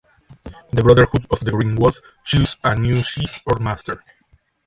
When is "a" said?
2.63-2.75